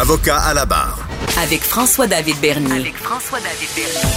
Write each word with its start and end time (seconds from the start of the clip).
Avocat 0.00 0.38
à 0.38 0.54
la 0.54 0.64
barre. 0.64 1.06
Avec 1.42 1.60
François-David 1.60 2.36
Bernier. 2.40 2.72
avec 2.72 2.94
François-David 2.94 3.68
Bernier. 3.76 4.08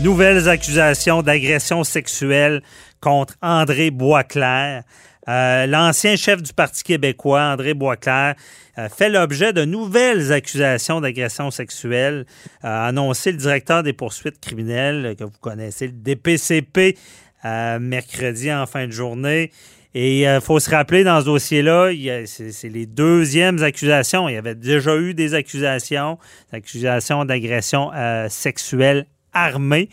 Nouvelles 0.00 0.48
accusations 0.48 1.20
d'agression 1.20 1.84
sexuelle 1.84 2.62
contre 3.02 3.34
André 3.42 3.90
Boisclair. 3.90 4.84
Euh, 5.28 5.66
L'ancien 5.66 6.16
chef 6.16 6.42
du 6.42 6.54
Parti 6.54 6.82
québécois, 6.82 7.42
André 7.42 7.74
Boisclair, 7.74 8.36
euh, 8.78 8.88
fait 8.88 9.10
l'objet 9.10 9.52
de 9.52 9.66
nouvelles 9.66 10.32
accusations 10.32 11.02
d'agression 11.02 11.50
sexuelle, 11.50 12.24
a 12.62 12.86
annoncé 12.86 13.32
le 13.32 13.36
directeur 13.36 13.82
des 13.82 13.92
poursuites 13.92 14.40
criminelles, 14.40 15.04
euh, 15.04 15.14
que 15.14 15.24
vous 15.24 15.38
connaissez, 15.42 15.88
le 15.88 15.92
DPCP, 15.92 16.96
euh, 17.44 17.78
mercredi 17.78 18.50
en 18.50 18.64
fin 18.64 18.86
de 18.86 18.92
journée. 18.92 19.52
Et 19.98 20.24
il 20.24 20.40
faut 20.42 20.60
se 20.60 20.68
rappeler, 20.68 21.04
dans 21.04 21.20
ce 21.20 21.24
dossier-là, 21.24 21.88
c'est 22.26 22.68
les 22.68 22.84
deuxièmes 22.84 23.62
accusations. 23.62 24.28
Il 24.28 24.34
y 24.34 24.36
avait 24.36 24.54
déjà 24.54 24.94
eu 24.94 25.14
des 25.14 25.32
accusations, 25.32 26.18
accusations 26.52 27.24
d'agression 27.24 27.90
euh, 27.96 28.28
sexuelle 28.28 29.06
armée. 29.32 29.88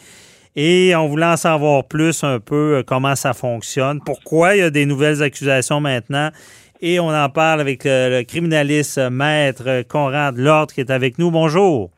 Et 0.57 0.93
on 0.93 1.07
voulait 1.07 1.27
en 1.27 1.37
savoir 1.37 1.85
plus 1.85 2.21
un 2.25 2.41
peu 2.41 2.79
euh, 2.79 2.83
comment 2.85 3.15
ça 3.15 3.31
fonctionne, 3.31 4.01
pourquoi 4.05 4.57
il 4.57 4.59
y 4.59 4.63
a 4.63 4.69
des 4.69 4.85
nouvelles 4.85 5.23
accusations 5.23 5.79
maintenant. 5.79 6.31
Et 6.81 6.99
on 6.99 7.07
en 7.07 7.29
parle 7.29 7.61
avec 7.61 7.85
le, 7.85 8.17
le 8.17 8.23
criminaliste 8.25 8.97
euh, 8.97 9.09
maître 9.09 9.83
Conrad 9.87 10.37
Lord 10.37 10.67
qui 10.67 10.81
est 10.81 10.91
avec 10.91 11.17
nous. 11.17 11.31
Bonjour. 11.31 11.91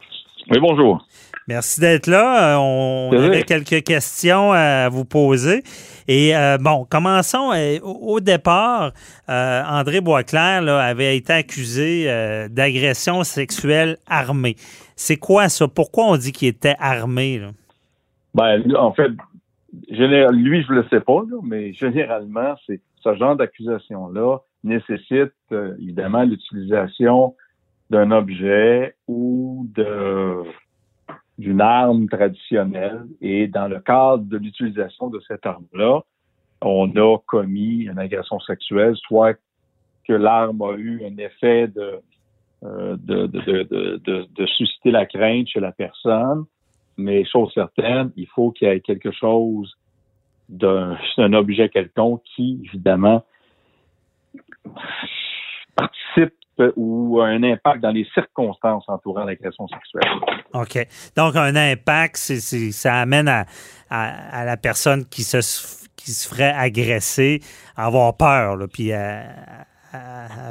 Oui, 0.51 0.59
bonjour. 0.61 1.03
Merci 1.47 1.79
d'être 1.79 2.07
là. 2.07 2.55
Euh, 2.55 2.57
On 2.57 3.11
avait 3.11 3.43
quelques 3.43 3.83
questions 3.83 4.51
à 4.51 4.89
vous 4.89 5.05
poser. 5.05 5.63
Et 6.07 6.35
euh, 6.35 6.57
bon, 6.57 6.85
commençons. 6.89 7.51
euh, 7.53 7.79
au 7.81 8.19
départ, 8.19 8.91
euh, 9.29 9.63
André 9.63 10.01
Boisclair 10.01 10.61
là, 10.61 10.79
avait 10.79 11.17
été 11.17 11.33
accusé 11.33 12.05
euh, 12.07 12.47
d'agression 12.47 13.23
sexuelle 13.23 13.97
armée. 14.07 14.55
C'est 14.95 15.17
quoi 15.17 15.49
ça? 15.49 15.67
Pourquoi 15.67 16.05
on 16.05 16.17
dit 16.17 16.31
qu'il 16.31 16.47
était 16.47 16.75
armé? 16.79 17.39
là? 17.39 17.49
Ben, 18.33 18.61
en 18.75 18.93
fait, 18.93 19.11
lui, 19.89 20.63
je 20.63 20.73
le 20.73 20.85
sais 20.89 20.99
pas, 20.99 21.23
là, 21.29 21.39
mais 21.43 21.73
généralement, 21.73 22.55
c'est 22.67 22.81
ce 23.01 23.15
genre 23.15 23.35
d'accusation-là 23.35 24.39
nécessite 24.63 25.33
euh, 25.51 25.75
évidemment 25.79 26.23
l'utilisation 26.23 27.35
d'un 27.89 28.11
objet 28.11 28.95
ou 29.07 29.67
de 29.75 30.43
d'une 31.37 31.61
arme 31.61 32.07
traditionnelle. 32.07 33.05
Et 33.21 33.47
dans 33.47 33.67
le 33.67 33.79
cadre 33.79 34.23
de 34.23 34.37
l'utilisation 34.37 35.09
de 35.09 35.19
cette 35.27 35.45
arme-là, 35.45 36.01
on 36.61 36.89
a 36.95 37.17
commis 37.27 37.83
une 37.83 37.99
agression 37.99 38.39
sexuelle, 38.39 38.95
soit 39.07 39.37
que 40.07 40.13
l'arme 40.13 40.61
a 40.61 40.73
eu 40.73 41.03
un 41.05 41.17
effet 41.17 41.67
de, 41.67 41.99
euh, 42.63 42.95
de, 42.99 43.27
de, 43.27 44.27
de, 44.33 44.45
susciter 44.45 44.91
la 44.91 45.05
crainte 45.05 45.47
chez 45.47 45.59
la 45.59 45.71
personne, 45.71 46.45
mais 46.97 47.25
chose 47.25 47.51
certaine, 47.53 48.11
il 48.15 48.27
faut 48.27 48.51
qu'il 48.51 48.67
y 48.67 48.71
ait 48.71 48.79
quelque 48.79 49.11
chose 49.11 49.75
d'un 50.47 50.97
un 51.17 51.33
objet 51.33 51.69
quelconque 51.69 52.21
qui, 52.35 52.61
évidemment, 52.65 53.25
participe 55.75 56.33
ou 56.75 57.19
un 57.21 57.41
impact 57.43 57.81
dans 57.81 57.91
les 57.91 58.07
circonstances 58.13 58.83
entourant 58.87 59.23
l'agression 59.25 59.67
sexuelle. 59.67 60.11
OK. 60.53 60.87
Donc, 61.15 61.35
un 61.35 61.55
impact, 61.55 62.15
ça 62.17 62.95
amène 62.95 63.27
à, 63.27 63.45
à- 63.89 64.39
à 64.41 64.45
la 64.45 64.57
personne 64.57 65.05
qui 65.05 65.23
se, 65.23 65.37
qui 65.95 66.11
se 66.11 66.27
ferait 66.27 66.53
agresser 66.53 67.41
à 67.75 67.87
avoir 67.87 68.15
peur, 68.15 68.55
là, 68.55 68.67
puis 68.67 68.91
à, 68.93 69.23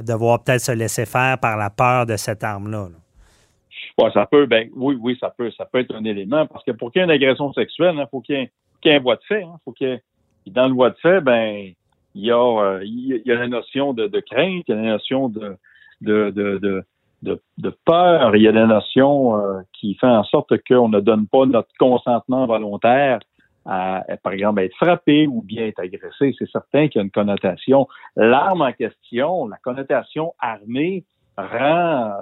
devoir 0.02 0.42
peut-être 0.42 0.60
se 0.60 0.72
laisser 0.72 1.06
faire 1.06 1.38
par 1.38 1.56
la 1.56 1.70
peur 1.70 2.06
de 2.06 2.16
cette 2.16 2.42
arme-là. 2.44 2.88
là. 2.90 4.04
Ouais, 4.04 4.10
ça 4.12 4.26
peut, 4.26 4.46
ben 4.46 4.68
oui, 4.74 4.96
oui, 5.00 5.16
ça 5.20 5.30
peut, 5.30 5.50
ça 5.56 5.64
peut 5.66 5.78
être 5.80 5.94
un 5.94 6.04
élément, 6.04 6.46
parce 6.46 6.64
que 6.64 6.72
pour 6.72 6.90
qu'il 6.90 7.00
y 7.00 7.02
ait 7.02 7.04
une 7.04 7.10
agression 7.10 7.52
sexuelle, 7.52 7.94
il 7.96 8.06
faut 8.10 8.20
qu'il 8.20 8.36
y 8.36 8.38
ait, 8.40 8.50
qu'il 8.80 8.90
y 8.90 8.94
ait 8.94 8.98
un 8.98 9.00
voie 9.02 9.16
de 9.16 9.22
fait. 9.28 9.42
Hein, 9.42 9.56
faut 9.64 9.72
qu'il 9.72 9.88
y 9.88 9.90
ait- 9.92 10.02
dans 10.50 10.66
le 10.66 10.74
voie 10.74 10.90
de 10.90 10.96
fait, 10.96 11.20
ben 11.20 11.72
il 12.16 12.24
y 12.24 12.30
a, 12.30 12.36
euh, 12.38 12.80
il 12.84 13.20
il 13.24 13.28
y 13.28 13.32
a 13.32 13.36
la 13.36 13.48
notion 13.48 13.92
de, 13.92 14.06
de 14.08 14.20
crainte, 14.20 14.64
il 14.68 14.74
y 14.74 14.78
a 14.78 14.82
la 14.82 14.88
notion 14.92 15.28
de 15.28 15.56
de, 16.04 16.30
de, 16.30 16.84
de, 17.22 17.40
de, 17.58 17.76
peur, 17.84 18.36
il 18.36 18.42
y 18.42 18.48
a 18.48 18.52
la 18.52 18.66
notion 18.66 19.36
euh, 19.36 19.60
qui 19.72 19.94
fait 19.94 20.06
en 20.06 20.24
sorte 20.24 20.52
qu'on 20.68 20.88
ne 20.88 21.00
donne 21.00 21.26
pas 21.26 21.46
notre 21.46 21.70
consentement 21.78 22.46
volontaire 22.46 23.18
à, 23.66 24.04
par 24.22 24.34
exemple, 24.34 24.60
être 24.60 24.76
frappé 24.76 25.26
ou 25.26 25.40
bien 25.42 25.66
être 25.66 25.80
agressé. 25.80 26.34
C'est 26.38 26.50
certain 26.50 26.88
qu'il 26.88 26.98
y 26.98 27.02
a 27.02 27.04
une 27.04 27.10
connotation. 27.10 27.88
L'arme 28.14 28.60
en 28.60 28.72
question, 28.72 29.48
la 29.48 29.56
connotation 29.56 30.34
armée, 30.38 31.04
rend 31.36 32.12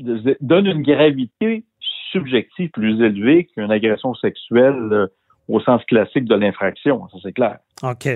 euh, 0.00 0.34
donne 0.40 0.66
une 0.66 0.82
gravité 0.82 1.64
subjective 2.10 2.70
plus 2.70 3.02
élevée 3.02 3.46
qu'une 3.46 3.70
agression 3.70 4.14
sexuelle 4.14 4.88
euh, 4.92 5.06
au 5.48 5.60
sens 5.60 5.84
classique 5.84 6.24
de 6.24 6.34
l'infraction, 6.34 7.08
ça 7.08 7.18
c'est 7.22 7.32
clair. 7.32 7.58
OK. 7.82 8.08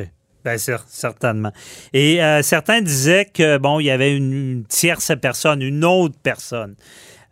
Bien 0.47 0.59
sûr, 0.59 0.79
certainement. 0.87 1.51
Et 1.93 2.23
euh, 2.23 2.41
certains 2.41 2.81
disaient 2.81 3.25
que, 3.25 3.59
bon, 3.59 3.81
il 3.81 3.87
y 3.87 3.91
avait 3.91 4.17
une, 4.17 4.33
une 4.33 4.65
tierce 4.65 5.11
personne, 5.21 5.61
une 5.61 5.85
autre 5.85 6.15
personne 6.23 6.77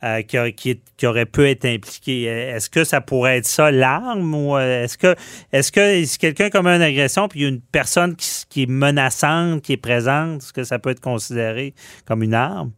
euh, 0.02 0.22
qui, 0.22 0.36
a- 0.36 0.50
qui 0.50 0.70
est- 0.70 0.82
qui 0.96 1.06
aurait 1.06 1.24
pu 1.24 1.48
être 1.48 1.64
impliquée. 1.64 2.24
Est-ce 2.24 2.68
que 2.68 2.82
ça 2.82 3.00
pourrait 3.00 3.36
être 3.38 3.46
ça, 3.46 3.70
l'arme, 3.70 4.34
ou 4.34 4.56
euh, 4.56 4.82
est-ce 4.82 4.98
que, 4.98 5.14
est-ce 5.52 5.70
que 5.70 6.04
si 6.04 6.18
quelqu'un 6.18 6.50
commet 6.50 6.70
une 6.74 6.82
agression, 6.82 7.28
puis 7.28 7.38
il 7.38 7.42
y 7.44 7.46
a 7.46 7.50
une 7.50 7.60
personne 7.60 8.16
qui, 8.16 8.62
est 8.64 8.68
menaçante, 8.68 9.62
qui 9.62 9.74
est 9.74 9.76
présente, 9.76 10.38
est-ce 10.42 10.52
que 10.52 10.64
ça 10.64 10.80
peut 10.80 10.90
être 10.90 11.00
considéré 11.00 11.72
comme 12.06 12.24
une 12.24 12.34
arme? 12.34 12.72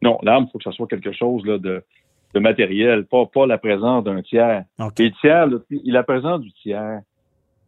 Non, 0.00 0.16
l'arme, 0.22 0.44
il 0.48 0.52
faut 0.52 0.58
que 0.58 0.64
ce 0.64 0.70
soit 0.70 0.86
quelque 0.86 1.10
chose 1.12 1.44
là, 1.44 1.58
de, 1.58 1.82
de 2.34 2.38
matériel, 2.38 3.04
pas, 3.04 3.26
pas 3.26 3.46
la 3.46 3.58
présence 3.58 4.04
d'un 4.04 4.22
tiers. 4.22 4.62
Et 4.98 5.04
le 5.08 5.10
tiers, 5.20 5.46
la 5.86 6.02
présence 6.04 6.40
du 6.40 6.52
tiers 6.52 7.00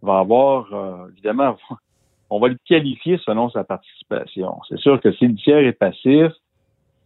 va 0.03 0.19
avoir, 0.19 0.73
euh, 0.73 1.09
évidemment, 1.13 1.57
on 2.31 2.41
va 2.41 2.49
le 2.49 2.59
qualifier 2.65 3.19
selon 3.25 3.51
sa 3.51 3.65
participation. 3.65 4.59
C'est 4.69 4.79
sûr 4.79 5.01
que 5.01 5.13
si 5.13 5.27
le 5.27 5.35
tiers 5.35 5.59
est 5.59 5.73
passif, 5.73 6.33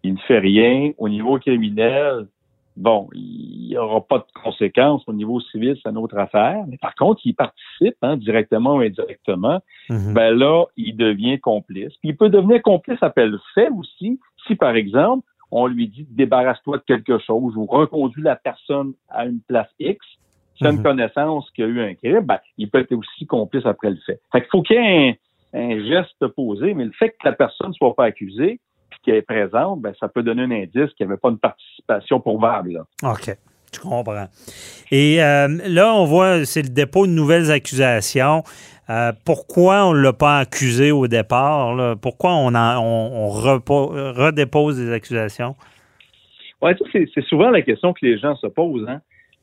il 0.03 0.15
ne 0.15 0.19
fait 0.19 0.39
rien 0.39 0.93
au 0.99 1.09
niveau 1.09 1.39
criminel, 1.39 2.27
bon, 2.77 3.09
il 3.13 3.69
n'y 3.69 3.77
aura 3.77 4.01
pas 4.01 4.19
de 4.19 4.43
conséquences 4.43 5.03
au 5.07 5.13
niveau 5.13 5.41
civil, 5.41 5.77
c'est 5.83 5.89
une 5.89 5.97
autre 5.97 6.19
affaire. 6.19 6.65
Mais 6.69 6.79
par 6.79 6.95
contre, 6.95 7.21
il 7.25 7.35
participe 7.35 7.97
hein, 8.03 8.17
directement 8.17 8.77
ou 8.77 8.81
indirectement, 8.81 9.61
Mhm. 9.89 10.15
ben 10.15 10.31
là, 10.37 10.65
il 10.77 10.97
devient 10.97 11.41
complice. 11.41 11.93
Puis 12.01 12.11
il 12.11 12.17
peut 12.17 12.29
devenir 12.29 12.63
complice 12.63 13.03
à 13.03 13.13
le 13.17 13.41
fait 13.55 13.69
aussi 13.71 14.21
si, 14.47 14.55
par 14.55 14.77
exemple, 14.77 15.27
on 15.51 15.67
lui 15.67 15.89
dit 15.89 16.07
débarrasse-toi 16.11 16.79
de 16.79 16.83
quelque 16.83 17.19
chose 17.19 17.57
ou 17.57 17.67
reconduis 17.67 18.23
la 18.23 18.37
personne 18.37 18.93
à 19.09 19.27
une 19.27 19.41
place 19.41 19.71
X, 19.79 19.99
c'est 20.59 20.69
Mhm. 20.69 20.77
une 20.79 20.83
connaissance 20.83 21.51
qu'il 21.53 21.65
y 21.65 21.69
a 21.69 21.71
eu 21.71 21.81
un 21.81 21.95
crime, 21.95 22.21
ben, 22.25 22.39
il 22.59 22.71
peut 22.71 22.81
être 22.81 22.93
aussi 22.93 23.27
complice 23.27 23.65
après 23.67 23.91
le 23.91 23.99
fait. 24.07 24.21
Fait 24.33 24.41
qu'il 24.41 24.49
faut 24.51 24.63
qu'il 24.63 24.77
y 24.77 24.79
ait 24.79 25.19
un, 25.55 25.59
un 25.61 25.85
geste 25.89 26.27
posé, 26.35 26.75
mais 26.75 26.85
le 26.85 26.93
fait 26.93 27.11
que 27.11 27.17
la 27.25 27.33
personne 27.33 27.69
ne 27.69 27.73
soit 27.73 27.95
pas 27.95 28.05
accusée, 28.05 28.61
puis 28.91 28.99
qu'elle 29.05 29.17
est 29.17 29.23
présente, 29.23 29.81
ben, 29.81 29.93
ça 30.01 30.09
peut 30.09 30.23
donner 30.23 30.43
un 30.43 30.51
indice 30.51 30.93
qu'il 30.95 31.07
n'y 31.07 31.13
avait 31.13 31.21
pas 31.21 31.29
une 31.31 31.39
participation 31.39 32.21
probable. 32.21 32.73
là. 32.73 33.11
OK. 33.11 33.37
Je 33.75 33.81
comprends. 33.81 34.27
Et 34.91 35.23
euh, 35.23 35.49
là, 35.67 35.93
on 35.95 36.05
voit, 36.05 36.45
c'est 36.47 36.63
le 36.63 36.69
dépôt 36.69 37.07
de 37.07 37.13
nouvelles 37.13 37.51
accusations. 37.51 38.43
Euh, 38.89 39.13
pourquoi 39.25 39.85
on 39.87 39.93
ne 39.93 40.01
l'a 40.01 40.13
pas 40.13 40.39
accusé 40.39 40.93
au 40.93 41.09
départ? 41.09 41.75
là? 41.75 41.95
Pourquoi 42.01 42.35
on, 42.37 42.55
en- 42.55 42.79
on, 42.79 43.27
on 43.27 43.29
repo- 43.29 43.91
redépose 44.13 44.79
des 44.79 44.93
accusations? 44.93 45.57
C'est, 46.93 47.07
c'est 47.15 47.25
souvent 47.25 47.51
la 47.51 47.63
question 47.63 47.93
que 47.93 48.05
les 48.07 48.19
gens 48.19 48.35
se 48.37 48.47
posent. 48.47 48.87
Hein? 48.89 49.01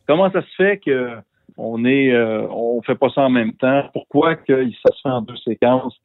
Comment 0.07 0.31
ça 0.31 0.41
se 0.41 0.55
fait 0.55 0.77
que 0.79 1.17
on 1.57 1.85
est, 1.85 2.11
euh, 2.11 2.47
on 2.50 2.81
fait 2.81 2.95
pas 2.95 3.09
ça 3.09 3.21
en 3.21 3.29
même 3.29 3.53
temps? 3.53 3.83
Pourquoi 3.94 4.35
que 4.35 4.69
ça 4.71 4.94
se 4.94 5.01
fait 5.01 5.09
en 5.09 5.21
deux 5.21 5.38
séquences? 5.38 5.95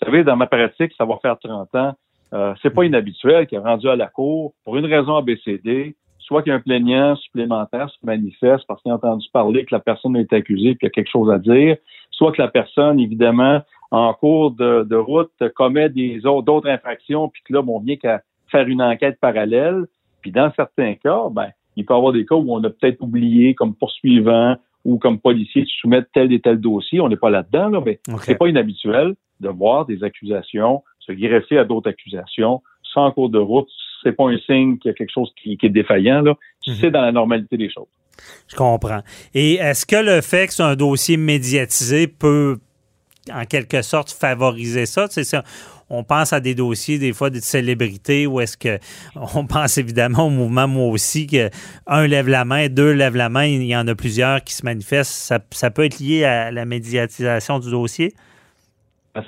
Vous 0.00 0.06
savez, 0.06 0.22
dans 0.22 0.36
ma 0.36 0.46
pratique, 0.46 0.92
ça 0.96 1.04
va 1.04 1.18
faire 1.22 1.38
30 1.38 1.74
ans. 1.74 1.94
Euh, 2.34 2.54
c'est 2.62 2.70
pas 2.70 2.84
inhabituel 2.84 3.46
qu'il 3.46 3.56
est 3.56 3.62
rendu 3.62 3.88
à 3.88 3.96
la 3.96 4.06
cour 4.06 4.52
pour 4.64 4.76
une 4.76 4.84
raison 4.84 5.16
ABCD, 5.16 5.96
soit 6.18 6.42
qu'il 6.42 6.50
y 6.50 6.52
a 6.52 6.56
un 6.56 6.60
plaignant 6.60 7.16
supplémentaire 7.16 7.88
se 7.88 8.04
manifeste 8.04 8.64
parce 8.68 8.82
qu'il 8.82 8.92
a 8.92 8.96
entendu 8.96 9.26
parler 9.32 9.64
que 9.64 9.74
la 9.74 9.80
personne 9.80 10.14
est 10.16 10.32
accusée 10.32 10.70
et 10.70 10.76
qu'il 10.76 10.86
y 10.86 10.88
a 10.88 10.90
quelque 10.90 11.10
chose 11.10 11.30
à 11.30 11.38
dire, 11.38 11.76
soit 12.10 12.32
que 12.32 12.42
la 12.42 12.48
personne, 12.48 13.00
évidemment, 13.00 13.62
en 13.90 14.12
cours 14.12 14.50
de, 14.50 14.82
de 14.82 14.96
route 14.96 15.32
commet 15.56 15.88
des 15.88 16.26
autres 16.26 16.44
d'autres 16.44 16.68
infractions, 16.68 17.30
puis 17.30 17.42
que 17.48 17.54
là, 17.54 17.62
on 17.66 17.80
vient 17.80 17.96
qu'à 17.96 18.20
faire 18.50 18.68
une 18.68 18.82
enquête 18.82 19.18
parallèle. 19.20 19.86
Puis 20.20 20.32
dans 20.32 20.52
certains 20.54 20.94
cas, 20.94 21.24
ben, 21.30 21.48
il 21.78 21.84
peut 21.84 21.94
y 21.94 21.96
avoir 21.96 22.12
des 22.12 22.26
cas 22.26 22.34
où 22.34 22.52
on 22.52 22.62
a 22.64 22.70
peut-être 22.70 23.00
oublié 23.00 23.54
comme 23.54 23.74
poursuivant 23.74 24.56
ou 24.84 24.98
comme 24.98 25.18
policier 25.18 25.62
de 25.62 25.68
soumettre 25.80 26.08
tel 26.12 26.32
et 26.32 26.40
tel 26.40 26.60
dossier. 26.60 27.00
On 27.00 27.08
n'est 27.08 27.16
pas 27.16 27.30
là-dedans, 27.30 27.68
là, 27.68 27.82
mais 27.84 28.00
OK. 28.12 28.22
c'est 28.22 28.34
pas 28.34 28.48
inhabituel 28.48 29.14
de 29.40 29.48
voir 29.48 29.86
des 29.86 30.02
accusations 30.02 30.82
se 31.08 31.12
greffer 31.12 31.58
à 31.58 31.64
d'autres 31.64 31.90
accusations 31.90 32.62
sans 32.82 33.10
cours 33.12 33.30
de 33.30 33.38
route. 33.38 33.68
C'est 34.02 34.12
pas 34.12 34.24
un 34.24 34.38
signe 34.38 34.78
qu'il 34.78 34.90
y 34.90 34.92
a 34.92 34.94
quelque 34.94 35.12
chose 35.12 35.32
qui, 35.40 35.56
qui 35.56 35.66
est 35.66 35.70
défaillant. 35.70 36.22
Là. 36.22 36.34
Mhm. 36.66 36.74
C'est 36.80 36.90
dans 36.90 37.00
la 37.00 37.12
normalité 37.12 37.56
des 37.56 37.70
choses. 37.70 37.86
Je 38.48 38.56
comprends. 38.56 39.00
Et 39.34 39.54
est-ce 39.54 39.86
que 39.86 39.96
le 39.96 40.20
fait 40.20 40.48
que 40.48 40.52
c'est 40.52 40.62
un 40.62 40.76
dossier 40.76 41.16
médiatisé 41.16 42.08
peut, 42.08 42.58
en 43.32 43.44
quelque 43.44 43.82
sorte, 43.82 44.10
favoriser 44.10 44.86
ça? 44.86 45.06
On 45.90 46.04
pense 46.04 46.32
à 46.32 46.40
des 46.40 46.54
dossiers, 46.54 46.98
des 46.98 47.12
fois, 47.12 47.30
de 47.30 47.36
célébrités, 47.36 48.26
ou 48.26 48.40
est-ce 48.40 48.56
que 48.56 48.78
on 49.34 49.46
pense 49.46 49.78
évidemment 49.78 50.26
au 50.26 50.30
mouvement 50.30 50.68
moi 50.68 50.88
aussi 50.88 51.26
que 51.26 51.50
un 51.86 52.06
lève 52.06 52.28
la 52.28 52.44
main, 52.44 52.68
deux 52.68 52.92
lèvent 52.92 53.16
la 53.16 53.28
main, 53.28 53.46
il 53.46 53.64
y 53.64 53.76
en 53.76 53.86
a 53.88 53.94
plusieurs 53.94 54.42
qui 54.42 54.54
se 54.54 54.64
manifestent. 54.64 55.12
Ça, 55.12 55.38
ça 55.50 55.70
peut 55.70 55.84
être 55.84 55.98
lié 55.98 56.24
à 56.24 56.50
la 56.50 56.64
médiatisation 56.64 57.58
du 57.58 57.70
dossier? 57.70 58.12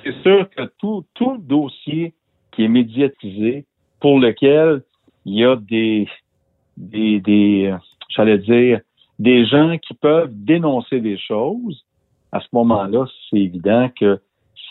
C'est 0.03 0.21
sûr 0.21 0.49
que 0.55 0.71
tout, 0.77 1.03
tout 1.13 1.37
dossier 1.37 2.13
qui 2.51 2.63
est 2.63 2.69
médiatisé, 2.69 3.65
pour 3.99 4.19
lequel 4.19 4.83
il 5.25 5.35
y 5.35 5.45
a 5.45 5.55
des, 5.55 6.07
des, 6.77 7.19
des 7.19 7.71
euh, 7.71 7.77
j'allais 8.09 8.37
dire, 8.39 8.81
des 9.19 9.45
gens 9.45 9.77
qui 9.77 9.93
peuvent 9.93 10.31
dénoncer 10.33 10.99
des 10.99 11.17
choses, 11.17 11.85
à 12.31 12.39
ce 12.39 12.47
moment-là, 12.53 13.05
c'est 13.29 13.37
évident 13.37 13.89
que 13.99 14.19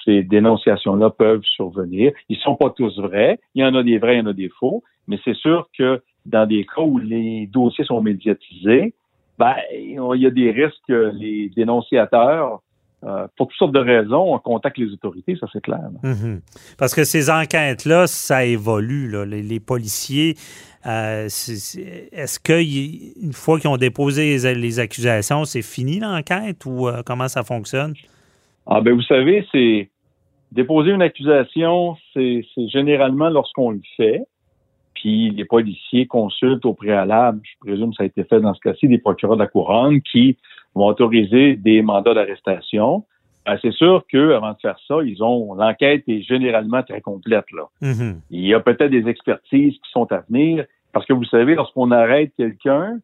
ces 0.05 0.23
dénonciations-là 0.23 1.11
peuvent 1.11 1.43
survenir. 1.43 2.13
Ils 2.29 2.39
sont 2.39 2.57
pas 2.57 2.71
tous 2.71 2.99
vrais. 3.01 3.39
Il 3.55 3.63
y 3.63 3.65
en 3.65 3.75
a 3.75 3.83
des 3.83 3.99
vrais, 3.99 4.17
il 4.17 4.19
y 4.19 4.23
en 4.23 4.27
a 4.27 4.33
des 4.33 4.49
faux. 4.49 4.83
Mais 5.09 5.19
c'est 5.25 5.37
sûr 5.37 5.69
que 5.77 6.03
dans 6.27 6.47
des 6.47 6.65
cas 6.65 6.83
où 6.83 6.99
les 6.99 7.47
dossiers 7.47 7.85
sont 7.85 8.01
médiatisés, 8.01 8.95
ben, 9.39 9.55
il 9.73 10.21
y 10.21 10.27
a 10.27 10.31
des 10.31 10.51
risques 10.51 10.77
que 10.87 11.11
les 11.15 11.51
dénonciateurs, 11.57 12.61
euh, 13.05 13.27
pour 13.37 13.49
toutes 13.49 13.57
sortes 13.57 13.73
de 13.73 13.81
raisons, 13.81 14.39
contactent 14.39 14.77
les 14.77 14.93
autorités, 14.93 15.35
ça 15.41 15.47
c'est 15.53 15.63
clair. 15.63 15.89
Mhm. 16.03 16.43
Parce 16.77 16.95
que 16.95 17.05
ces 17.05 17.31
enquêtes-là, 17.31 18.07
ça 18.07 18.45
évolue. 18.45 19.09
là. 19.09 19.25
Les, 19.25 19.61
policiers, 19.61 20.37
euh, 20.85 21.25
est-ce 21.25 22.39
qu'une 22.39 23.33
fois 23.33 23.59
qu'ils 23.59 23.71
ont 23.71 23.79
déposé 23.79 24.37
les, 24.37 24.55
les 24.55 24.79
accusations, 24.79 25.47
c'est 25.47 25.63
fini 25.63 26.01
l'enquête 26.01 26.67
ou 26.67 26.89
euh, 26.89 27.03
comment 27.05 27.29
ça 27.29 27.43
fonctionne? 27.43 27.95
Ah 28.71 28.81
ben 28.81 28.95
vous 28.95 29.03
savez, 29.03 29.47
c'est 29.51 29.91
déposer 30.53 30.93
une 30.93 31.03
accusation, 31.03 31.97
c'est 32.15 32.45
généralement 32.69 33.29
lorsqu'on 33.29 33.73
le 33.73 33.81
fait, 33.97 34.23
puis 34.95 35.31
les 35.31 35.45
policiers 35.45 36.07
consultent 36.07 36.65
au 36.65 36.75
préalable, 36.75 37.41
je 37.43 37.59
présume 37.61 37.91
que 37.91 37.97
ça 37.97 38.03
a 38.05 38.07
été 38.07 38.25
fait 38.25 38.41
dans 38.41 38.55
ce 38.55 38.61
cas-ci, 38.61 38.87
des 38.87 38.99
procureurs 38.99 39.37
de 39.37 39.43
la 39.43 39.49
couronne 39.49 40.01
qui 40.03 40.37
vont 40.75 40.87
autoriser 40.87 41.57
des 41.57 41.83
mandats 41.83 42.15
d'arrestation. 42.15 43.05
Ben, 43.45 43.59
c'est 43.61 43.73
sûr 43.73 44.05
qu'avant 44.09 44.53
de 44.53 44.59
faire 44.61 44.79
ça, 44.87 44.97
ils 45.05 45.23
ont 45.23 45.55
l'enquête 45.55 46.05
est 46.07 46.23
généralement 46.23 46.83
très 46.83 47.01
complète 47.01 47.47
là. 47.53 47.65
Mhm. 47.81 48.21
Il 48.31 48.47
y 48.47 48.55
a 48.55 48.61
peut-être 48.61 48.91
des 48.91 49.09
expertises 49.09 49.75
qui 49.75 49.91
sont 49.91 50.11
à 50.13 50.23
venir. 50.29 50.65
Parce 50.93 51.07
que 51.07 51.13
vous 51.13 51.25
savez, 51.25 51.55
lorsqu'on 51.55 51.91
arrête 51.93 52.33
quelqu'un, 52.37 52.99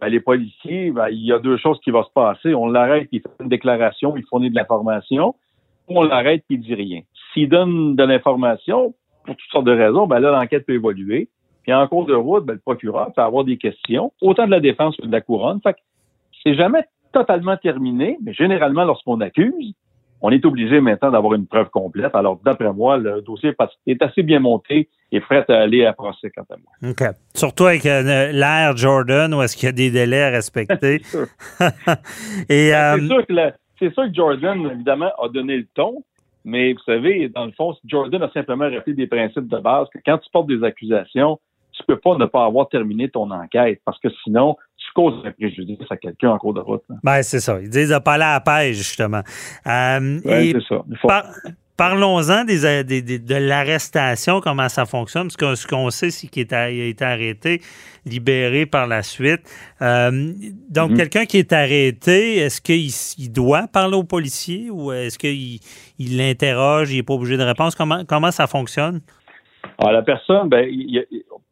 ben, 0.00 0.08
les 0.08 0.20
policiers, 0.20 0.90
ben, 0.90 1.08
il 1.10 1.24
y 1.24 1.32
a 1.32 1.38
deux 1.38 1.58
choses 1.58 1.78
qui 1.80 1.90
vont 1.90 2.04
se 2.04 2.10
passer. 2.12 2.54
On 2.54 2.66
l'arrête, 2.66 3.08
il 3.12 3.20
fait 3.20 3.28
une 3.40 3.48
déclaration, 3.48 4.16
il 4.16 4.24
fournit 4.24 4.50
de 4.50 4.54
l'information, 4.54 5.34
ou 5.88 5.98
on 5.98 6.02
l'arrête, 6.02 6.44
il 6.48 6.60
dit 6.60 6.74
rien. 6.74 7.00
S'il 7.32 7.48
donne 7.48 7.96
de 7.96 8.02
l'information, 8.04 8.94
pour 9.24 9.36
toutes 9.36 9.50
sortes 9.50 9.66
de 9.66 9.72
raisons, 9.72 10.06
ben 10.06 10.18
là, 10.18 10.30
l'enquête 10.30 10.66
peut 10.66 10.74
évoluer. 10.74 11.28
Puis 11.62 11.74
en 11.74 11.86
cours 11.86 12.06
de 12.06 12.14
route, 12.14 12.44
ben, 12.46 12.54
le 12.54 12.60
procureur 12.60 13.12
peut 13.12 13.22
avoir 13.22 13.44
des 13.44 13.58
questions, 13.58 14.12
autant 14.22 14.46
de 14.46 14.50
la 14.50 14.60
défense 14.60 14.96
que 14.96 15.06
de 15.06 15.12
la 15.12 15.20
couronne. 15.20 15.60
Fait 15.62 15.74
que 15.74 15.80
c'est 16.42 16.54
jamais 16.54 16.84
totalement 17.12 17.56
terminé, 17.56 18.16
mais 18.22 18.32
généralement, 18.32 18.84
lorsqu'on 18.84 19.20
accuse, 19.20 19.74
on 20.22 20.30
est 20.30 20.44
obligé 20.44 20.80
maintenant 20.80 21.10
d'avoir 21.10 21.34
une 21.34 21.46
preuve 21.46 21.70
complète. 21.70 22.14
Alors, 22.14 22.38
d'après 22.44 22.72
moi, 22.72 22.98
le 22.98 23.22
dossier 23.22 23.54
est 23.86 24.02
assez 24.02 24.22
bien 24.22 24.40
monté 24.40 24.88
et 25.12 25.20
prêt 25.20 25.44
à 25.48 25.54
aller 25.62 25.84
à 25.86 25.92
procès, 25.92 26.30
quant 26.30 26.44
à 26.50 26.56
moi. 26.56 26.90
OK. 26.90 27.02
Surtout 27.34 27.66
avec 27.66 27.84
euh, 27.86 28.30
l'ère 28.32 28.76
Jordan, 28.76 29.32
où 29.34 29.42
est-ce 29.42 29.56
qu'il 29.56 29.66
y 29.66 29.68
a 29.68 29.72
des 29.72 29.90
délais 29.90 30.22
à 30.22 30.30
respecter? 30.30 31.00
Euh, 32.50 32.96
C'est 32.98 33.06
sûr 33.06 33.26
que 33.26 33.32
la- 33.32 33.52
c'est 33.78 33.92
sûr 33.94 34.04
que 34.04 34.14
Jordan, 34.14 34.70
évidemment, 34.72 35.10
a 35.22 35.28
donné 35.28 35.56
le 35.56 35.66
ton, 35.74 36.04
mais 36.44 36.72
vous 36.72 36.80
savez, 36.84 37.28
dans 37.28 37.46
le 37.46 37.52
fond, 37.52 37.74
Jordan 37.84 38.22
a 38.22 38.30
simplement 38.30 38.68
rappelé 38.70 38.94
des 38.94 39.06
principes 39.06 39.48
de 39.48 39.58
base 39.58 39.88
que 39.92 39.98
quand 40.04 40.18
tu 40.18 40.28
portes 40.32 40.48
des 40.48 40.62
accusations, 40.62 41.38
tu 41.80 41.86
peux 41.86 41.98
pas 41.98 42.16
ne 42.16 42.26
pas 42.26 42.44
avoir 42.44 42.68
terminé 42.68 43.08
ton 43.08 43.30
enquête 43.30 43.80
parce 43.84 43.98
que 43.98 44.08
sinon, 44.24 44.56
tu 44.76 44.86
causes 44.94 45.14
un 45.24 45.32
préjudice 45.32 45.78
à 45.90 45.96
quelqu'un 45.96 46.30
en 46.30 46.38
cours 46.38 46.54
de 46.54 46.60
route. 46.60 46.82
là. 46.88 46.96
ben, 47.02 47.22
c'est 47.22 47.40
ça. 47.40 47.58
Ils 47.60 47.68
disent 47.70 47.90
de 47.90 47.98
pas 47.98 48.12
aller 48.14 48.24
à 48.24 48.32
la 48.34 48.40
pêche, 48.40 48.76
justement. 48.76 49.22
Euh, 49.66 50.20
Ouais, 50.24 50.52
c'est 50.52 50.62
ça. 50.68 50.82
Il 50.90 50.96
faut- 50.98 51.08
par- 51.08 51.26
Parlons-en 51.76 52.44
des, 52.44 52.84
des- 52.84 53.00
des- 53.00 53.18
de 53.18 53.34
l'arrestation, 53.36 54.42
comment 54.42 54.68
ça 54.68 54.84
fonctionne. 54.84 55.28
Parce 55.28 55.36
que 55.38 55.54
ce 55.54 55.66
qu'on 55.66 55.88
sait, 55.88 56.10
c'est 56.10 56.26
qu'il 56.28 56.46
a- 56.54 56.68
été 56.68 57.02
arrêté, 57.02 57.62
libéré 58.04 58.66
par 58.66 58.86
la 58.86 59.02
suite. 59.02 59.40
Euh, 59.80 60.10
donc, 60.68 60.90
Mhm. 60.90 60.96
quelqu'un 60.98 61.24
qui 61.24 61.38
est 61.38 61.54
arrêté, 61.54 62.36
est-ce 62.36 62.60
qu'il 62.60 62.90
il 63.18 63.32
doit 63.32 63.66
parler 63.66 63.96
au 63.96 64.04
policier 64.04 64.68
ou 64.70 64.92
est-ce 64.92 65.18
qu'il 65.18 65.58
il 65.98 66.18
l'interroge, 66.18 66.92
il 66.92 66.96
n'est 66.96 67.02
pas 67.02 67.14
obligé 67.14 67.38
de 67.38 67.44
répondre? 67.44 67.72
Comment, 67.74 68.04
comment 68.04 68.30
ça 68.30 68.46
fonctionne? 68.46 69.00
Alors, 69.78 69.92
la 69.92 70.02
personne, 70.02 70.50
ben, 70.50 70.66
il 70.70 71.02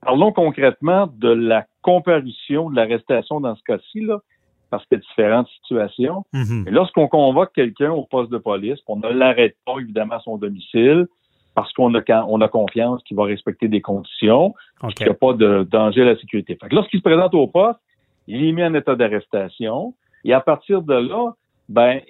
parlons 0.00 0.33
concrètement 0.33 1.09
de 1.19 1.29
la 1.29 1.67
comparution, 1.83 2.71
de 2.71 2.77
l'arrestation 2.77 3.41
dans 3.41 3.55
ce 3.56 3.62
cas-ci, 3.62 4.00
là, 4.00 4.19
parce 4.71 4.85
qu'il 4.87 4.99
y 4.99 5.00
a 5.00 5.03
différentes 5.03 5.49
situations. 5.61 6.25
Mhm. 6.33 6.67
Lorsqu'on 6.71 7.09
convoque 7.09 7.53
quelqu'un 7.55 7.91
au 7.91 8.05
poste 8.05 8.31
de 8.31 8.39
police, 8.39 8.79
on 8.87 8.97
ne 8.97 9.09
l'arrête 9.09 9.56
pas, 9.65 9.79
évidemment, 9.81 10.17
à 10.17 10.21
son 10.21 10.37
domicile, 10.37 11.06
parce 11.55 11.73
qu'on 11.73 11.95
a, 11.95 12.25
on 12.27 12.41
a 12.41 12.49
confiance 12.49 13.03
qu'il 13.03 13.17
va 13.17 13.25
respecter 13.25 13.69
des 13.69 13.81
conditions, 13.81 14.55
OK. 14.83 14.95
qu'il 14.95 15.06
n'y 15.06 15.11
a 15.11 15.15
pas 15.15 15.33
de 15.33 15.67
danger 15.69 16.03
à 16.03 16.05
la 16.05 16.17
sécurité. 16.17 16.56
Fait 16.61 16.69
que 16.69 16.75
lorsqu'il 16.75 17.00
se 17.00 17.05
présente 17.05 17.35
au 17.35 17.47
poste, 17.47 17.81
il 18.29 18.45
est 18.45 18.53
mis 18.53 18.62
en 18.62 18.75
état 18.75 18.95
d'arrestation, 18.95 19.95
et 20.25 20.33
à 20.33 20.41
partir 20.41 20.83
de 20.83 20.95
là, 20.95 21.33
ben, 21.69 22.00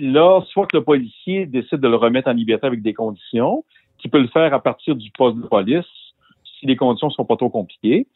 là, 0.00 0.40
soit 0.50 0.66
que 0.66 0.76
le 0.76 0.84
policier 0.84 1.46
décide 1.46 1.78
de 1.80 1.88
le 1.88 1.96
remettre 1.96 2.28
en 2.28 2.32
liberté 2.32 2.66
avec 2.66 2.82
des 2.82 2.94
conditions, 2.94 3.64
qui 3.98 4.08
peut 4.08 4.20
le 4.20 4.28
faire 4.28 4.54
à 4.54 4.60
partir 4.60 4.96
du 4.96 5.10
poste 5.10 5.36
de 5.38 5.46
police, 5.46 5.84
si 6.58 6.66
les 6.66 6.76
conditions 6.76 7.08
ne 7.08 7.12
sont 7.12 7.24
pas 7.24 7.36
trop 7.36 7.50
compliquées, 7.50 8.06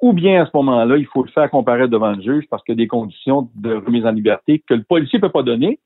ou 0.00 0.12
bien 0.12 0.42
à 0.42 0.46
ce 0.46 0.50
moment-là, 0.54 0.96
il 0.96 1.06
faut 1.06 1.22
le 1.22 1.30
faire 1.30 1.50
comparaître 1.50 1.90
devant 1.90 2.12
le 2.12 2.22
juge 2.22 2.44
parce 2.50 2.62
qu'il 2.62 2.74
y 2.74 2.78
a 2.78 2.82
des 2.84 2.86
conditions 2.86 3.48
de 3.56 3.74
remise 3.74 4.06
en 4.06 4.12
liberté 4.12 4.62
que 4.66 4.74
le 4.74 4.84
policier 4.84 5.18
ne 5.18 5.22
peut 5.22 5.32
pas 5.32 5.42
donner, 5.42 5.80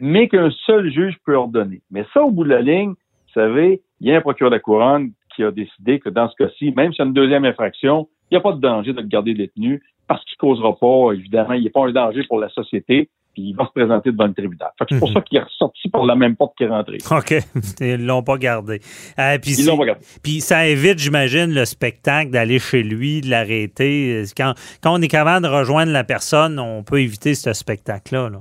mais 0.00 0.28
qu'un 0.28 0.50
seul 0.66 0.90
juge 0.90 1.16
peut 1.24 1.34
ordonner. 1.34 1.80
Mais 1.90 2.04
ça, 2.12 2.24
au 2.24 2.30
bout 2.30 2.44
de 2.44 2.50
la 2.50 2.60
ligne, 2.60 2.90
vous 2.90 3.32
savez, 3.34 3.80
il 4.00 4.08
y 4.08 4.12
a 4.12 4.16
un 4.16 4.20
procureur 4.20 4.50
de 4.50 4.56
la 4.56 4.60
couronne 4.60 5.12
qui 5.34 5.44
a 5.44 5.50
décidé 5.50 5.98
que 6.00 6.10
dans 6.10 6.28
ce 6.28 6.34
cas-ci, 6.36 6.72
même 6.76 6.92
s'il 6.92 6.98
y 6.98 7.02
a 7.02 7.06
une 7.06 7.14
deuxième 7.14 7.44
infraction, 7.44 8.08
il 8.30 8.34
n'y 8.34 8.38
a 8.38 8.40
pas 8.40 8.52
de 8.52 8.60
danger 8.60 8.92
de 8.92 9.00
le 9.00 9.06
garder 9.06 9.34
détenu 9.34 9.82
parce 10.08 10.24
qu'il 10.24 10.36
ne 10.36 10.48
causera 10.48 10.76
pas, 10.76 11.12
évidemment, 11.12 11.54
il 11.54 11.64
n'est 11.64 11.70
pas 11.70 11.86
un 11.86 11.92
danger 11.92 12.24
pour 12.24 12.38
la 12.38 12.48
société, 12.50 13.08
puis 13.32 13.42
il 13.42 13.52
va 13.54 13.64
se 13.66 13.70
présenter 13.72 14.10
devant 14.12 14.26
le 14.26 14.34
tribunal. 14.34 14.70
Fait 14.78 14.84
que 14.84 14.94
c'est 14.94 14.98
pour 14.98 15.08
Mhm. 15.08 15.14
ça 15.14 15.20
qu'il 15.22 15.38
est 15.38 15.42
ressorti 15.42 15.88
par 15.88 16.04
la 16.04 16.14
même 16.14 16.36
porte 16.36 16.56
qu'il 16.56 16.66
est 16.66 16.70
rentré. 16.70 16.98
OK. 17.10 17.34
Ils 17.80 18.04
l'ont 18.04 18.22
pas 18.22 18.36
gardé. 18.38 18.80
Euh, 19.18 19.38
puis 19.38 19.52
Ils 19.58 19.66
l'ont 19.66 19.78
pas 19.78 19.86
gardé. 19.86 20.00
Puis 20.22 20.40
ça 20.40 20.66
évite, 20.66 20.98
j'imagine, 20.98 21.52
le 21.54 21.64
spectacle 21.64 22.30
d'aller 22.30 22.58
chez 22.58 22.82
lui, 22.82 23.20
de 23.22 23.30
l'arrêter. 23.30 24.24
Quand, 24.36 24.54
quand 24.82 24.92
on 24.98 25.02
est 25.02 25.08
capable 25.08 25.46
de 25.46 25.50
rejoindre 25.50 25.92
la 25.92 26.04
personne, 26.04 26.58
on 26.58 26.82
peut 26.82 27.00
éviter 27.00 27.34
ce 27.34 27.52
spectacle-là. 27.52 28.28
là. 28.28 28.38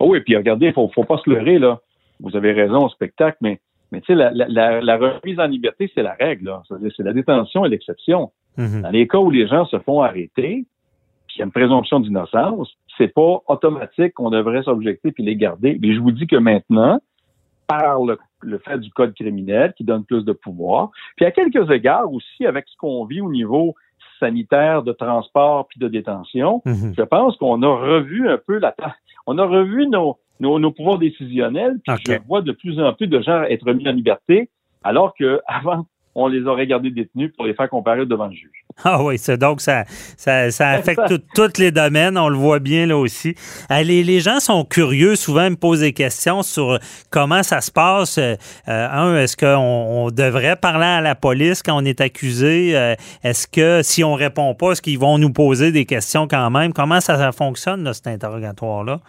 Oh 0.00 0.10
oui, 0.12 0.20
puis 0.20 0.36
regardez, 0.36 0.66
il 0.66 0.72
faut, 0.72 0.90
faut 0.94 1.04
pas 1.04 1.18
se 1.24 1.28
leurrer, 1.28 1.58
là. 1.58 1.80
Vous 2.20 2.36
avez 2.36 2.52
raison 2.52 2.84
au 2.84 2.88
spectacle, 2.88 3.36
mais, 3.40 3.60
mais 3.92 4.00
tu 4.00 4.06
sais, 4.08 4.14
la, 4.14 4.30
la, 4.32 4.46
la, 4.48 4.80
la 4.80 4.96
remise 4.96 5.38
en 5.38 5.46
liberté, 5.46 5.90
c'est 5.94 6.02
la 6.02 6.14
règle, 6.14 6.52
C'est 6.96 7.02
la 7.02 7.12
détention 7.12 7.64
et 7.64 7.68
l'exception. 7.68 8.30
Mhm. 8.56 8.82
Dans 8.82 8.90
les 8.90 9.06
cas 9.06 9.18
où 9.18 9.30
les 9.30 9.46
gens 9.46 9.64
se 9.66 9.78
font 9.80 10.00
arrêter, 10.02 10.64
puis 11.26 11.36
il 11.36 11.38
y 11.38 11.42
a 11.42 11.44
une 11.44 11.52
présomption 11.52 12.00
d'innocence, 12.00 12.68
c'est 12.98 13.08
pas 13.14 13.40
automatique 13.48 14.14
qu'on 14.14 14.30
devrait 14.30 14.62
s'objecter 14.62 15.12
puis 15.12 15.22
les 15.22 15.36
garder. 15.36 15.78
Mais 15.80 15.94
je 15.94 16.00
vous 16.00 16.10
dis 16.12 16.26
que 16.26 16.36
maintenant, 16.36 17.00
par 17.66 18.02
le, 18.04 18.18
le 18.42 18.58
fait 18.58 18.78
du 18.78 18.90
code 18.90 19.14
criminel 19.14 19.72
qui 19.76 19.84
donne 19.84 20.04
plus 20.04 20.24
de 20.24 20.32
pouvoir, 20.32 20.90
puis 21.16 21.24
à 21.24 21.30
quelques 21.30 21.70
égards 21.70 22.12
aussi 22.12 22.44
avec 22.46 22.66
ce 22.68 22.76
qu'on 22.76 23.04
vit 23.04 23.20
au 23.20 23.30
niveau 23.30 23.74
sanitaire, 24.18 24.82
de 24.82 24.92
transport 24.92 25.68
puis 25.68 25.78
de 25.78 25.88
détention, 25.88 26.60
Mhm. 26.64 26.94
je 26.96 27.02
pense 27.02 27.36
qu'on 27.36 27.62
a 27.62 27.68
revu 27.68 28.28
un 28.28 28.38
peu 28.38 28.58
la 28.58 28.74
on 29.26 29.38
a 29.38 29.44
revu 29.44 29.86
nos, 29.86 30.16
nos, 30.40 30.58
nos 30.58 30.72
pouvoirs 30.72 30.98
décisionnels, 30.98 31.78
puis 31.86 31.94
je 32.06 32.26
vois 32.26 32.42
de 32.42 32.52
plus 32.52 32.80
en 32.80 32.92
plus 32.94 33.06
de 33.06 33.20
gens 33.20 33.42
être 33.42 33.70
mis 33.72 33.88
en 33.88 33.92
liberté, 33.92 34.48
alors 34.82 35.14
que 35.14 35.40
avant 35.46 35.84
on 36.18 36.26
les 36.26 36.46
aurait 36.46 36.66
gardés 36.66 36.90
détenus 36.90 37.32
pour 37.36 37.46
les 37.46 37.54
faire 37.54 37.70
comparer 37.70 38.04
devant 38.04 38.26
le 38.26 38.32
juge. 38.32 38.50
Ah 38.84 39.02
oui, 39.02 39.18
c'est 39.18 39.38
donc 39.38 39.60
ça, 39.60 39.84
ça, 40.16 40.52
ça 40.52 40.68
affecte 40.70 41.00
tous 41.34 41.58
les 41.58 41.72
domaines, 41.72 42.16
on 42.16 42.28
le 42.28 42.36
voit 42.36 42.60
bien 42.60 42.86
là 42.86 42.96
aussi. 42.96 43.34
Euh, 43.72 43.82
les, 43.82 44.04
les, 44.04 44.20
gens 44.20 44.38
sont 44.38 44.64
curieux, 44.64 45.16
souvent 45.16 45.46
ils 45.46 45.50
me 45.50 45.56
posent 45.56 45.80
des 45.80 45.92
questions 45.92 46.42
sur 46.42 46.78
comment 47.10 47.42
ça 47.42 47.60
se 47.60 47.72
passe. 47.72 48.18
Euh, 48.18 48.36
un, 48.66 49.16
est-ce 49.16 49.36
qu'on 49.36 50.06
on 50.06 50.10
devrait 50.10 50.54
parler 50.54 50.86
à 50.86 51.00
la 51.00 51.16
police 51.16 51.62
quand 51.62 51.76
on 51.76 51.84
est 51.84 52.00
accusé? 52.00 52.76
Euh, 52.76 52.94
est-ce 53.24 53.48
que 53.48 53.82
si 53.82 54.04
on 54.04 54.14
répond 54.14 54.54
pas, 54.54 54.72
est-ce 54.72 54.82
qu'ils 54.82 54.98
vont 54.98 55.18
nous 55.18 55.32
poser 55.32 55.72
des 55.72 55.84
questions 55.84 56.28
quand 56.28 56.50
même? 56.50 56.72
Comment 56.72 57.00
ça, 57.00 57.16
ça 57.16 57.32
fonctionne, 57.32 57.82
là, 57.82 57.92
cet 57.92 58.06
interrogatoire-là? 58.06 59.00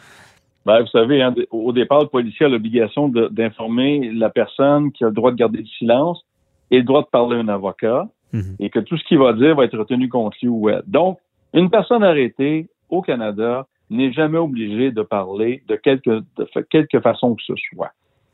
Ben, 0.65 0.81
vous 0.81 0.87
savez, 0.87 1.21
hein, 1.21 1.33
au 1.51 1.71
départ, 1.71 2.01
le 2.01 2.07
policier 2.07 2.45
a 2.45 2.49
l'obligation 2.49 3.07
d'informer 3.09 4.11
la 4.13 4.29
personne 4.29 4.91
qui 4.91 5.03
a 5.03 5.07
le 5.07 5.13
droit 5.13 5.31
de 5.31 5.37
garder 5.37 5.59
le 5.59 5.65
silence 5.77 6.23
et 6.71 6.77
le 6.77 6.83
droit 6.83 7.01
de 7.01 7.07
parler 7.07 7.37
à 7.37 7.39
un 7.39 7.47
avocat. 7.47 8.07
Mhm. 8.31 8.57
et 8.59 8.69
que 8.69 8.79
tout 8.79 8.97
ce 8.97 9.03
qu'il 9.05 9.17
va 9.17 9.33
dire 9.33 9.55
va 9.55 9.65
être 9.65 9.77
retenu 9.77 10.07
contre 10.07 10.37
lui 10.41 10.49
ou 10.49 10.69
elle. 10.69 10.83
Donc, 10.85 11.17
une 11.53 11.69
personne 11.69 12.03
arrêtée 12.03 12.69
au 12.89 13.01
Canada 13.01 13.65
n'est 13.89 14.11
jamais 14.11 14.37
obligée 14.37 14.91
de 14.91 15.01
parler 15.01 15.63
de 15.67 15.75
quelque, 15.75 16.23
de 16.37 16.61
quelque 16.69 16.99
façon 16.99 17.35
que 17.35 17.41
ce 17.41 17.53
soit. 17.55 17.91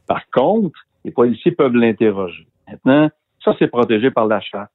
Par 0.08 0.30
contre, 0.32 0.77
les 1.06 1.12
policiers 1.12 1.54
peuvent 1.54 1.75
l'interroger. 1.75 2.46
Maintenant, 2.68 3.10
ça, 3.44 3.56
c'est 3.58 3.68
protégé 3.68 4.12
par 4.12 4.27
la 4.27 4.42
charte. 4.42 4.72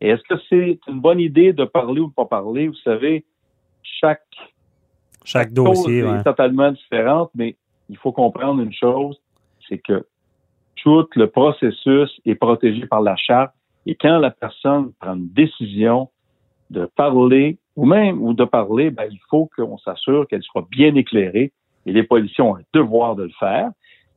Et 0.00 0.08
est-ce 0.08 0.22
que 0.22 0.40
c'est 0.48 0.78
une 0.88 1.00
bonne 1.00 1.20
idée 1.20 1.52
de 1.52 1.64
parler 1.64 2.00
ou 2.00 2.08
de 2.08 2.14
pas 2.14 2.26
parler? 2.26 2.68
Vous 2.68 2.74
savez, 2.76 3.24
chaque, 3.82 4.22
chaque 5.24 5.52
dossier 5.52 6.00
est 6.00 6.22
totalement 6.22 6.72
différente, 6.72 7.30
mais 7.34 7.56
il 7.88 7.96
faut 7.96 8.12
comprendre 8.12 8.62
une 8.62 8.72
chose, 8.72 9.20
c'est 9.68 9.78
que 9.78 10.06
tout 10.76 11.06
le 11.16 11.26
processus 11.28 12.10
est 12.24 12.34
protégé 12.34 12.86
par 12.86 13.00
la 13.00 13.16
charte 13.16 13.52
et 13.86 13.94
quand 13.94 14.18
la 14.18 14.30
personne 14.30 14.92
prend 15.00 15.14
une 15.14 15.28
décision 15.28 16.08
de 16.70 16.86
parler 16.96 17.58
ou 17.76 17.86
même 17.86 18.22
ou 18.22 18.34
de 18.34 18.44
parler, 18.44 18.90
ben, 18.90 19.06
il 19.10 19.20
faut 19.30 19.48
qu'on 19.56 19.78
s'assure 19.78 20.26
qu'elle 20.26 20.42
soit 20.42 20.66
bien 20.70 20.94
éclairée 20.94 21.52
et 21.84 21.92
les 21.92 22.02
policiers 22.02 22.42
ont 22.42 22.56
un 22.56 22.62
devoir 22.72 23.14
de 23.14 23.24
le 23.24 23.32
faire. 23.38 23.70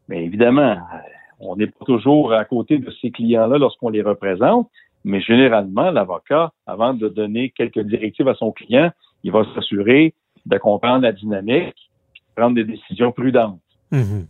Mais 0.08 0.26
évidemment, 0.26 0.72
euh, 0.72 0.98
on 1.40 1.56
n'est 1.56 1.68
pas 1.68 1.86
toujours 1.86 2.34
à 2.34 2.46
côté 2.46 2.80
de 2.80 2.92
ces 3.00 3.12
clients-là 3.12 3.58
lorsqu'on 3.60 3.90
les 3.90 4.02
représente, 4.02 4.70
mais 5.04 5.22
généralement, 5.22 5.92
l'avocat, 5.92 6.52
avant 6.66 6.94
de 6.94 7.08
donner 7.08 7.52
quelques 7.52 7.80
directives 7.82 8.28
à 8.28 8.34
son 8.36 8.52
client, 8.52 8.92
il 9.24 9.32
va 9.32 9.46
s'assurer 9.54 10.14
de 10.46 10.58
comprendre 10.58 11.04
la 11.04 11.12
dynamique, 11.12 11.76
prendre 12.36 12.56
des 12.56 12.64
décisions 12.64 13.12
prudentes. 13.12 13.60
Mm-hmm. 13.92 14.26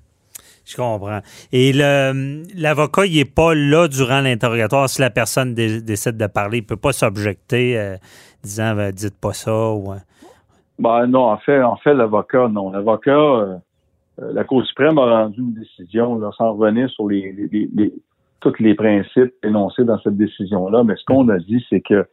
Je 0.70 0.76
comprends. 0.76 1.22
Et 1.52 1.74
l'avocat, 1.74 3.06
il 3.06 3.16
n'est 3.18 3.26
pas 3.26 3.56
là 3.56 3.88
durant 3.88 4.22
l'interrogatoire. 4.22 4.88
Si 4.88 5.02
la 5.02 5.10
personne 5.10 5.56
décide 5.56 6.18
de 6.18 6.28
parler, 6.28 6.60
il 6.60 6.62
ne 6.62 6.68
peut 6.68 6.76
pas 6.76 6.92
s'objecter 6.92 7.80
euh, 7.80 7.96
disant 8.44 8.76
ben, 8.76 8.92
dites 8.92 9.20
pas 9.20 9.34
ça 9.34 9.72
ou. 9.72 9.92
Hein. 9.92 10.02
Ben, 10.78 11.08
non, 11.08 11.24
en 11.24 11.38
fait, 11.38 11.62
en 11.64 11.76
fait, 11.78 11.96
l'avocat, 11.96 12.48
non. 12.50 12.70
L'avocat, 12.70 13.12
euh, 13.12 13.58
euh, 14.22 14.32
la 14.34 14.44
Cour 14.44 14.64
suprême 14.64 15.00
a 15.00 15.24
rendu 15.24 15.40
une 15.42 15.54
décision 15.54 16.22
sans 16.34 16.54
revenir 16.54 16.88
sur 16.92 17.08
les, 17.08 17.50
tous 18.40 18.54
les 18.60 18.76
principes 18.76 19.34
énoncés 19.44 19.86
dans 19.86 20.00
cette 20.00 20.18
décision-là. 20.18 20.84
Mais 20.84 20.96
ce 20.98 21.06
qu'on 21.06 21.28
a 21.30 21.40
dit, 21.40 21.66
c'est 21.70 21.82
que 21.82 22.06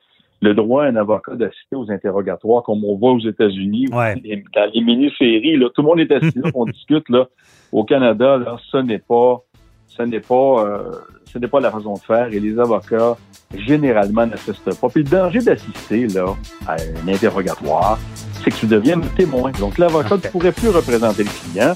le 0.47 0.55
droit 0.55 0.85
à 0.85 0.87
un 0.87 0.97
avocat 0.97 1.35
d'assister 1.35 1.77
aux 1.77 1.91
interrogatoires, 1.91 2.63
comme 2.63 2.85
on 2.85 2.97
voit 2.97 3.13
aux 3.13 3.21
États-Unis, 3.21 3.87
dans 3.87 4.71
les 4.73 4.81
mini-séries, 4.81 5.59
tout 5.75 5.83
le 5.83 5.87
monde 5.89 6.01
est 6.01 6.13
assis 6.13 6.39
là, 6.39 6.51
on 6.55 6.65
discute 6.67 7.09
là. 7.09 7.27
Au 7.73 7.85
Canada, 7.85 8.37
là, 8.37 8.57
ce 8.71 8.77
n'est 8.79 9.01
pas, 9.01 9.43
ce 9.89 10.03
n'est 10.03 10.21
pas, 10.21 10.65
euh, 10.65 10.93
ce 11.25 11.39
n'est 11.39 11.49
pas 11.49 11.61
la 11.61 11.71
façon 11.71 11.95
de 11.95 11.99
faire. 11.99 12.33
Et 12.33 12.39
les 12.39 12.59
avocats 12.59 13.17
généralement 13.55 14.27
n'assistent 14.27 14.79
pas. 14.81 14.89
Puis 14.89 15.03
le 15.03 15.11
danger 15.11 15.41
d'assister 15.41 16.07
là 16.07 16.27
à 16.67 16.75
un 16.75 17.09
interrogatoire, 17.09 17.99
c'est 18.33 18.51
que 18.51 18.57
tu 18.57 18.67
deviens 18.67 19.01
témoin. 19.17 19.51
Donc 19.59 19.79
l'avocat 19.79 20.17
ne 20.17 20.31
pourrait 20.31 20.53
plus 20.53 20.69
représenter 20.69 21.25
le 21.25 21.51
client. 21.51 21.75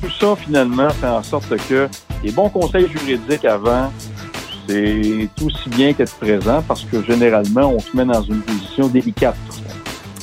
Tout 0.00 0.10
ça 0.10 0.34
finalement 0.36 0.90
fait 0.90 1.06
en 1.06 1.22
sorte 1.22 1.56
que 1.68 1.88
les 2.24 2.32
bons 2.32 2.48
conseils 2.48 2.88
juridiques 2.88 3.44
avant 3.44 3.90
c'est 4.68 5.28
aussi 5.44 5.68
bien 5.68 5.92
qu'être 5.92 6.14
présent 6.16 6.62
parce 6.66 6.84
que 6.84 7.02
généralement, 7.04 7.72
on 7.74 7.78
se 7.78 7.96
met 7.96 8.04
dans 8.04 8.22
une 8.22 8.40
position 8.40 8.88
délicate. 8.88 9.36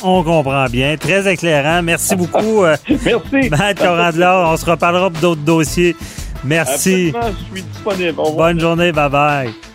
On 0.02 0.24
comprend 0.24 0.66
bien. 0.66 0.96
Très 0.98 1.32
éclairant. 1.32 1.82
Merci 1.84 2.16
beaucoup. 2.18 2.64
Euh, 2.64 2.76
Merci. 2.90 3.50
Matt 3.50 3.82
On 3.82 4.58
se 4.58 4.66
reparlera 4.66 5.10
pour 5.10 5.22
d'autres 5.22 5.42
dossiers. 5.42 5.96
Merci. 6.44 7.12
je 7.12 7.54
suis 7.54 7.64
disponible. 7.64 8.22
Bonne 8.36 8.60
journée. 8.60 8.92
Bye 8.92 9.10
bye. 9.10 9.69